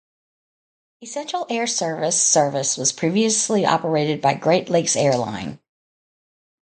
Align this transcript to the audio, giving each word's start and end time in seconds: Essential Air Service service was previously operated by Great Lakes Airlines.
Essential 1.03 1.45
Air 1.47 1.67
Service 1.67 2.19
service 2.19 2.75
was 2.75 2.91
previously 2.91 3.67
operated 3.67 4.19
by 4.19 4.33
Great 4.33 4.67
Lakes 4.67 4.95
Airlines. 4.95 5.59